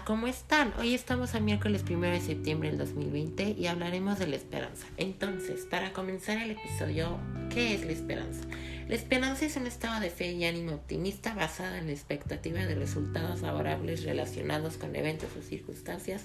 [0.00, 0.72] ¿cómo están?
[0.78, 4.86] Hoy estamos a miércoles 1 de septiembre del 2020 y hablaremos de la esperanza.
[4.96, 7.18] Entonces, para comenzar el episodio,
[7.50, 8.40] ¿qué es la esperanza?
[8.88, 12.74] La esperanza es un estado de fe y ánimo optimista basada en la expectativa de
[12.74, 16.24] resultados favorables relacionados con eventos o circunstancias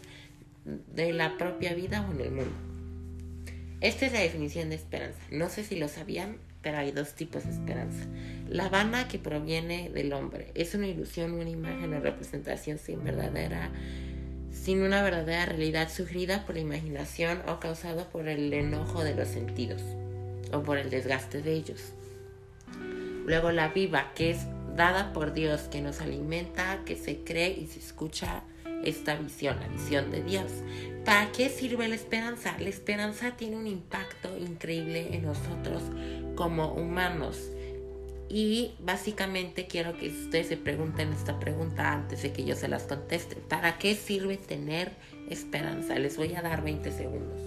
[0.63, 2.76] de la propia vida o en el mundo.
[3.79, 5.19] Esta es la definición de esperanza.
[5.31, 8.05] No sé si lo sabían, pero hay dos tipos de esperanza.
[8.49, 13.71] La vana que proviene del hombre es una ilusión, una imagen o representación sin verdadera
[14.51, 19.27] sin una verdadera realidad sugerida por la imaginación o causada por el enojo de los
[19.29, 19.81] sentidos
[20.51, 21.93] o por el desgaste de ellos.
[23.25, 24.39] Luego la viva, que es
[24.75, 28.43] dada por Dios, que nos alimenta, que se cree y se escucha
[28.89, 30.51] esta visión, la visión de Dios.
[31.05, 32.55] ¿Para qué sirve la esperanza?
[32.59, 35.83] La esperanza tiene un impacto increíble en nosotros
[36.35, 37.51] como humanos.
[38.29, 42.83] Y básicamente quiero que ustedes se pregunten esta pregunta antes de que yo se las
[42.83, 43.37] conteste.
[43.37, 44.91] ¿Para qué sirve tener
[45.29, 45.97] esperanza?
[45.97, 47.46] Les voy a dar 20 segundos.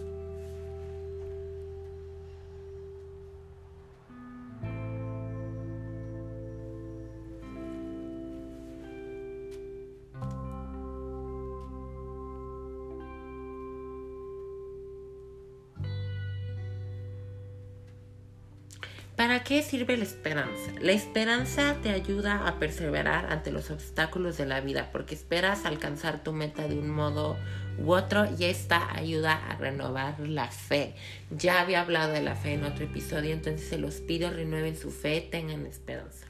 [19.20, 20.72] ¿Para qué sirve la esperanza?
[20.80, 26.24] La esperanza te ayuda a perseverar ante los obstáculos de la vida porque esperas alcanzar
[26.24, 27.36] tu meta de un modo
[27.76, 30.94] u otro y esta ayuda a renovar la fe.
[31.30, 34.90] Ya había hablado de la fe en otro episodio, entonces se los pido renueven su
[34.90, 36.24] fe, tengan esperanza.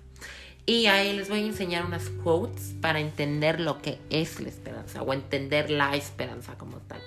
[0.67, 5.03] Y ahí les voy a enseñar unas quotes para entender lo que es la esperanza
[5.03, 7.01] o entender la esperanza como tal.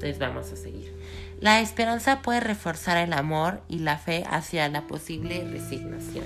[0.00, 0.94] Entonces vamos a seguir.
[1.40, 6.24] La esperanza puede reforzar el amor y la fe hacia la posible resignación.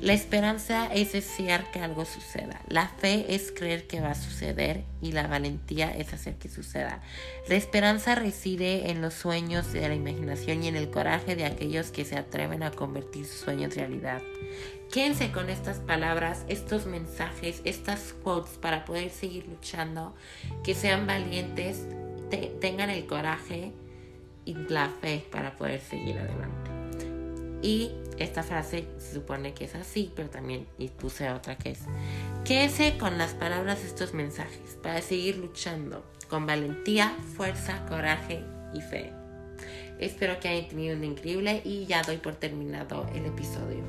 [0.00, 2.62] La esperanza es desear que algo suceda.
[2.68, 7.02] La fe es creer que va a suceder y la valentía es hacer que suceda.
[7.46, 11.90] La esperanza reside en los sueños de la imaginación y en el coraje de aquellos
[11.90, 14.22] que se atreven a convertir sus sueños en realidad.
[14.90, 20.14] Quédense con estas palabras, estos mensajes, estas quotes para poder seguir luchando,
[20.64, 21.84] que sean valientes,
[22.30, 23.72] tengan el coraje
[24.44, 26.70] y la fe para poder seguir adelante.
[27.62, 31.80] Y esta frase se supone que es así, pero también y puse otra que es,
[32.44, 38.42] quédese con las palabras de estos mensajes para seguir luchando con valentía, fuerza, coraje
[38.72, 39.12] y fe.
[39.98, 43.84] Espero que hayan tenido un increíble y ya doy por terminado el episodio.